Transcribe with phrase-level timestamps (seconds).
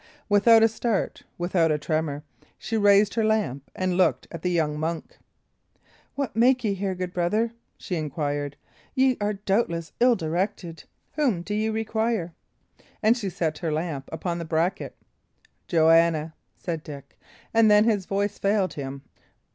[0.27, 2.23] Without a start, without a tremor,
[2.57, 5.19] she raised her lamp and looked at the young monk.
[6.15, 8.55] "What make ye here, good brother?" she inquired.
[8.95, 10.85] "Ye are doubtless ill directed.
[11.17, 12.33] Whom do ye require?
[13.03, 14.95] And she set her lamp upon the bracket.
[15.67, 17.15] "Joanna," said Dick;
[17.53, 19.03] and then his voice failed him.